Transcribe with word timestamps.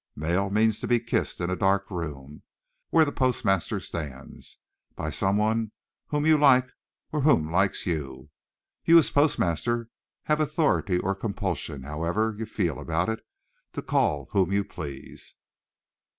Mail 0.15 0.49
means 0.49 0.79
to 0.79 0.87
be 0.87 0.99
kissed 0.99 1.39
in 1.39 1.51
a 1.51 1.55
dark 1.55 1.91
room 1.91 2.41
(where 2.89 3.05
the 3.05 3.11
postmaster 3.11 3.79
stands) 3.79 4.57
by 4.95 5.11
someone 5.11 5.73
whom 6.07 6.25
you 6.25 6.39
like 6.39 6.67
or 7.11 7.21
who 7.21 7.51
likes 7.51 7.85
you. 7.85 8.31
You, 8.83 8.97
as 8.97 9.11
postmaster, 9.11 9.89
have 10.23 10.39
authority 10.39 10.97
or 10.97 11.13
compulsion 11.13 11.83
however 11.83 12.33
you 12.35 12.47
feel 12.47 12.79
about 12.79 13.09
it 13.09 13.23
to 13.73 13.83
call 13.83 14.27
whom 14.31 14.51
you 14.51 14.63
please. 14.65 15.35